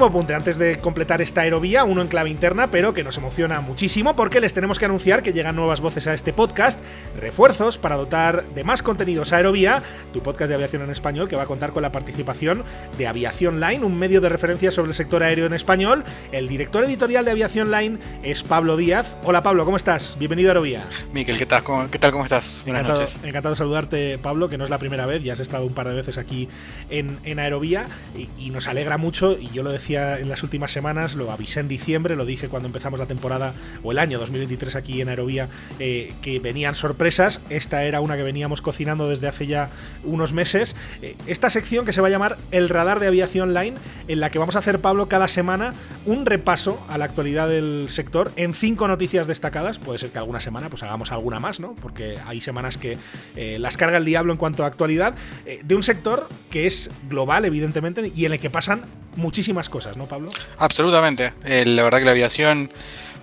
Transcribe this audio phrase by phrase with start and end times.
[0.00, 3.60] último apunte antes de completar esta aerovía, uno en clave interna, pero que nos emociona
[3.60, 6.82] muchísimo porque les tenemos que anunciar que llegan nuevas voces a este podcast,
[7.20, 9.82] refuerzos para dotar de más contenidos a Aerovía,
[10.14, 12.64] tu podcast de aviación en español que va a contar con la participación
[12.96, 16.02] de Aviación Line, un medio de referencia sobre el sector aéreo en español.
[16.32, 19.16] El director editorial de Aviación Line es Pablo Díaz.
[19.24, 20.16] Hola Pablo, ¿cómo estás?
[20.18, 20.82] Bienvenido a Aerovía.
[21.12, 21.62] Miquel, ¿qué tal?
[21.62, 22.12] ¿Cómo, ¿Qué tal?
[22.12, 22.62] ¿Cómo estás?
[22.64, 23.22] Buenas encantado, noches.
[23.22, 25.88] Encantado de saludarte, Pablo, que no es la primera vez, ya has estado un par
[25.88, 26.48] de veces aquí
[26.88, 27.84] en, en Aerovía
[28.16, 31.60] y, y nos alegra mucho, y yo lo decía en las últimas semanas, lo avisé
[31.60, 35.48] en diciembre, lo dije cuando empezamos la temporada o el año 2023 aquí en Aerovía,
[35.78, 37.40] eh, que venían sorpresas.
[37.50, 39.70] Esta era una que veníamos cocinando desde hace ya
[40.04, 40.76] unos meses.
[41.02, 43.76] Eh, esta sección que se va a llamar El Radar de Aviación Line,
[44.08, 45.74] en la que vamos a hacer, Pablo, cada semana
[46.06, 49.78] un repaso a la actualidad del sector en cinco noticias destacadas.
[49.78, 51.74] Puede ser que alguna semana pues hagamos alguna más, ¿no?
[51.74, 52.96] Porque hay semanas que
[53.36, 55.14] eh, las carga el diablo en cuanto a actualidad
[55.62, 58.82] de un sector que es global, evidentemente, y en el que pasan
[59.16, 60.30] muchísimas cosas, ¿no, Pablo?
[60.58, 61.32] Absolutamente.
[61.44, 62.70] Eh, la verdad que la aviación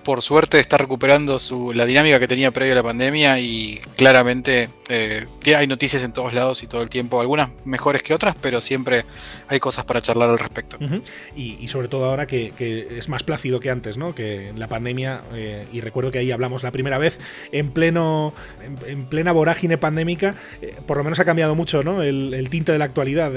[0.02, 4.70] por suerte está recuperando su, la dinámica que tenía previo a la pandemia y claramente
[4.88, 8.60] eh, hay noticias en todos lados y todo el tiempo, algunas mejores que otras, pero
[8.60, 9.04] siempre
[9.48, 10.76] hay cosas para charlar al respecto.
[10.80, 11.02] Uh -huh.
[11.36, 14.14] y, y, sobre todo ahora que, que, es más plácido que antes, ¿no?
[14.14, 17.18] Que la pandemia, eh, y recuerdo que ahí hablamos la primera vez,
[17.52, 18.32] en pleno
[18.64, 22.02] en, en plena vorágine pandémica, eh, por lo menos ha cambiado mucho ¿no?
[22.02, 23.32] el, el tinte de la actualidad.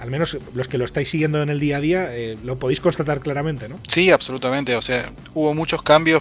[0.00, 2.10] al menos los que lo estáis siguiendo en el día a día,
[2.42, 3.78] lo podéis constatar claramente, ¿no?
[3.86, 4.76] Sí, absolutamente.
[4.76, 6.15] O sea, hubo muchos cambios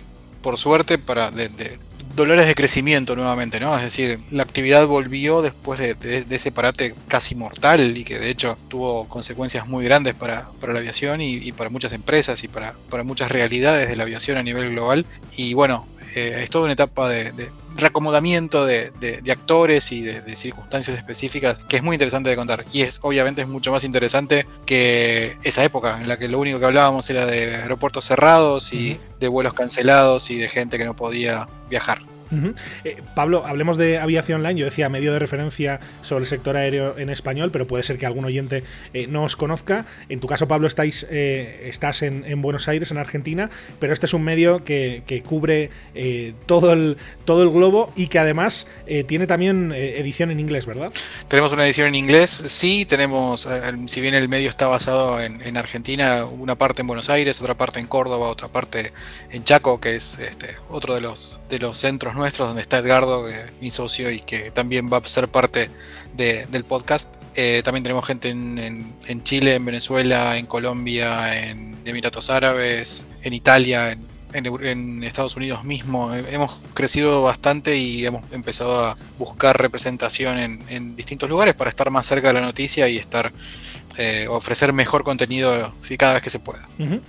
[0.45, 1.79] por suerte, para de, de,
[2.15, 3.75] dolores de crecimiento nuevamente, ¿no?
[3.75, 8.29] Es decir, la actividad volvió después de, de, ese parate casi mortal y que de
[8.29, 12.47] hecho tuvo consecuencias muy grandes para, para la aviación y, y, para muchas empresas y
[12.47, 15.07] para, para, muchas realidades de la aviación a nivel global.
[15.35, 18.91] Y bueno, eh, es toda una etapa de, reacomodamiento de,
[19.29, 22.65] actores y de, circunstancias específicas que es muy interesante de contar.
[22.73, 26.59] Y es obviamente es mucho más interesante que esa época en la que lo único
[26.59, 30.95] que hablábamos era de aeropuertos cerrados y de vuelos cancelados y de gente que no
[30.95, 32.14] podía viajar.
[32.35, 32.55] Uh -huh.
[32.83, 34.59] eh, Pablo, hablemos de aviación online.
[34.59, 38.05] Yo decía medio de referencia sobre el sector aéreo en español, pero puede ser que
[38.05, 38.63] algún oyente
[38.93, 39.85] eh, no os conozca.
[40.09, 44.05] En tu caso, Pablo, estáis, eh, estás en, en, Buenos Aires, en Argentina, pero este
[44.05, 48.67] es un medio que, que cubre eh, todo, el, todo el globo y que además
[48.87, 50.87] eh, tiene también edición en inglés, ¿verdad?
[51.27, 53.47] Tenemos una edición en inglés, sí, tenemos,
[53.87, 57.55] si bien el medio está basado en, en, Argentina, una parte en Buenos Aires, otra
[57.55, 58.93] parte en Córdoba, otra parte
[59.31, 63.27] en Chaco, que es este, otro de los, de los centros nuestros, donde está Edgardo,
[63.61, 65.69] mi socio, y que también va a ser parte
[66.17, 67.13] de, del podcast.
[67.35, 73.05] Eh, también tenemos gente en, en, en, Chile, en Venezuela, en Colombia, en Emiratos Árabes,
[73.21, 76.13] en Italia, en, en, Estados Unidos mismo.
[76.13, 82.05] Hemos crecido bastante y hemos empezado a buscar representación en, distintos lugares para estar más
[82.05, 83.31] cerca de la noticia y estar
[83.97, 86.67] eh, ofrecer mejor contenido sí, cada vez que se pueda.
[86.79, 87.01] Uh -huh.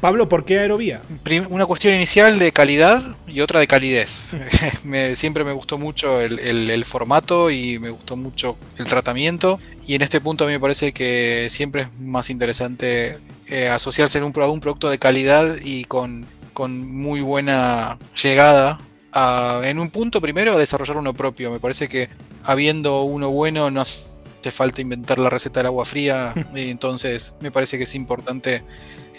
[0.00, 1.02] Pablo, ¿por qué Aerovía?
[1.50, 4.32] Una cuestión inicial de calidad y otra de calidez.
[4.84, 9.60] me, siempre me gustó mucho el, el, el, formato y me gustó mucho el tratamiento.
[9.86, 13.18] Y en este punto a mí me parece que siempre es más interesante
[13.48, 16.26] eh, asociarse en un, a un producto de calidad y con,
[16.58, 18.80] con muy buena llegada
[19.12, 21.52] a, en un punto primero a desarrollar uno propio.
[21.52, 22.08] Me parece que
[22.42, 26.34] habiendo uno bueno no hace falta inventar la receta del agua fría.
[26.56, 28.64] y entonces me parece que es importante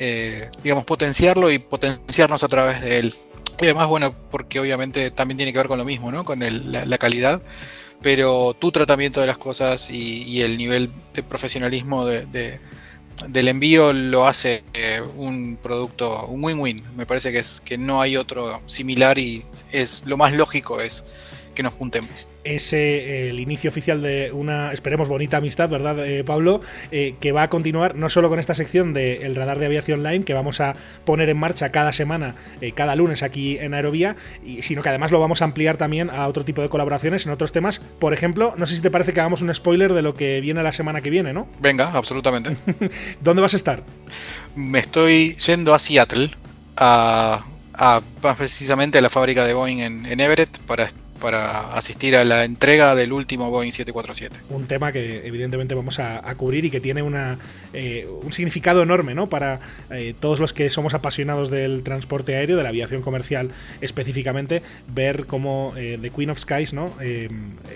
[0.02, 3.16] eh, digamos, potenciarlo y potenciarnos a través de él.
[3.62, 6.26] Y además, bueno, porque obviamente también tiene que ver con lo mismo, ¿no?
[6.26, 7.42] Con el, la, la, calidad,
[8.02, 12.60] pero tu tratamiento de las cosas y, y el nivel de profesionalismo de, de,
[13.28, 16.82] del envío lo hace eh, un producto, un win-win.
[16.96, 21.04] Me parece que, es, que no hay otro similar y es lo más lógico es
[21.60, 26.24] que nos juntemos es eh, el inicio oficial de una, esperemos, bonita amistad, ¿verdad, eh,
[26.24, 26.62] Pablo?
[26.92, 30.00] Eh, que va a continuar no solo con esta sección del de radar de aviación
[30.00, 30.76] online, que vamos a
[31.06, 32.36] poner en marcha cada semana,
[32.76, 36.28] cada lunes aquí en Aerovía, y, sino que además lo vamos a ampliar también a
[36.28, 37.80] otro tipo de colaboraciones en otros temas.
[38.00, 40.64] Por ejemplo, no sé si te parece que hagamos un spoiler de lo que viene
[40.64, 41.48] la semana que viene, ¿no?
[41.60, 42.56] Venga, absolutamente.
[43.22, 43.84] ¿Dónde vas a estar?
[44.56, 46.32] Me estoy yendo a Seattle,
[46.78, 50.88] a, a más precisamente a la fábrica de Boeing en, en Everett, para
[51.20, 54.40] para asistir a la entrega del último Boeing 747.
[54.50, 57.38] Un tema que evidentemente vamos a, a cubrir y que tiene una,
[57.74, 59.30] eh, un significado enorme ¿no?
[59.30, 59.60] para
[59.92, 63.52] eh, todos los que somos apasionados del transporte aéreo, de la aviación comercial
[63.82, 66.94] específicamente, ver cómo eh, The Queen of Skies ¿no?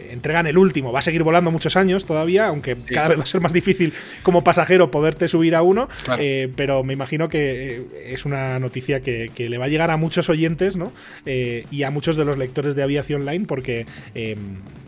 [0.10, 0.92] entregan el último.
[0.92, 2.94] Va a seguir volando muchos años todavía, aunque sí.
[2.94, 3.94] cada vez va a ser más difícil
[4.24, 6.24] como pasajero poderte subir a uno, claro.
[6.56, 10.30] pero me imagino que es una noticia que, que, le va a llegar a muchos
[10.30, 10.92] oyentes ¿no?
[11.26, 13.86] y a muchos de los lectores de aviación porque,
[14.16, 14.38] eh,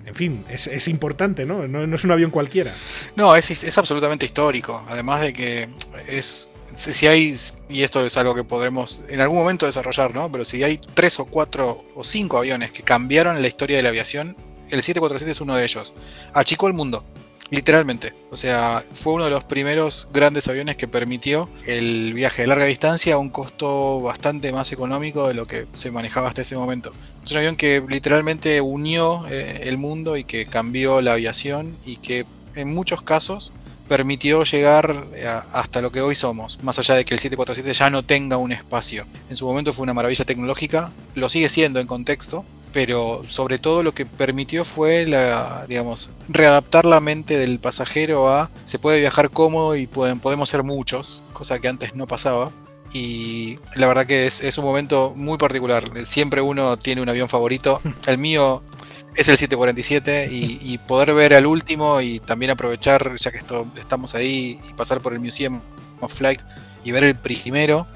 [0.06, 1.68] en fin, es, es importante, ¿no?
[1.68, 1.86] ¿no?
[1.86, 1.96] ¿no?
[1.96, 2.74] es un avión cualquiera.
[3.16, 4.84] No, es, es absolutamente histórico.
[4.88, 5.68] Además de que
[6.08, 7.36] es si hay,
[7.70, 10.32] y esto es algo que podremos en algún momento desarrollar, ¿no?
[10.32, 13.90] Pero si hay tres o cuatro o cinco aviones que cambiaron la historia de la
[13.90, 14.36] aviación,
[14.70, 15.94] el 747 es uno de ellos.
[16.34, 17.06] Achicó el mundo,
[17.50, 18.14] literalmente.
[18.32, 22.66] O sea, fue uno de los primeros grandes aviones que permitió el viaje de larga
[22.66, 26.92] distancia a un costo bastante más económico de lo que se manejaba hasta ese momento.
[27.24, 31.98] Es un avión que literalmente unió eh, el mundo y que cambió la aviación y
[31.98, 32.26] que
[32.56, 33.52] en muchos casos
[33.88, 37.90] permitió llegar eh, hasta lo que hoy somos, más allá de que el 747 ya
[37.90, 39.06] no tenga un espacio.
[39.30, 42.46] En su momento fue una maravilla tecnológica, lo sigue siendo en contexto,
[42.76, 48.52] pero sobre todo lo que permitió fue la, digamos, readaptar la mente del pasajero a
[48.66, 52.52] se puede viajar cómodo y pueden, podemos ser muchos, cosa que antes no pasaba.
[52.92, 55.90] Y la verdad que es, es un momento muy particular.
[56.04, 57.80] Siempre uno tiene un avión favorito.
[58.08, 58.62] El mío
[59.16, 64.16] es el 747 y, poder ver al último y también aprovechar, ya que esto, estamos
[64.16, 65.62] ahí, y pasar por el Museum
[66.02, 66.42] of Flight
[66.84, 67.88] y ver el primero,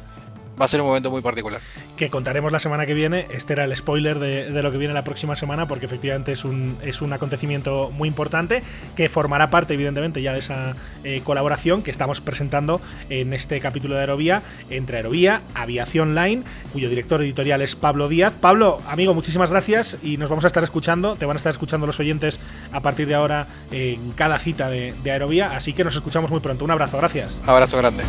[0.59, 1.61] va a ser un momento muy particular.
[1.95, 3.27] Que contaremos la semana que viene.
[3.31, 6.77] Este era el spoiler de, lo que viene la próxima semana, porque efectivamente es un,
[6.83, 8.63] es un acontecimiento muy importante
[8.95, 13.95] que formará parte, evidentemente, ya de esa eh, colaboración que estamos presentando en este capítulo
[13.95, 18.35] de Aerovía entre Aerovía, Aviación Line, cuyo director editorial es Pablo Díaz.
[18.35, 21.15] Pablo, amigo, muchísimas gracias y nos vamos a estar escuchando.
[21.15, 22.39] Te van a estar escuchando los oyentes
[22.71, 26.41] a partir de ahora en cada cita de, de Aerovía, así que nos escuchamos muy
[26.41, 26.65] pronto.
[26.65, 27.39] Un abrazo, gracias.
[27.45, 28.03] Abrazo grande.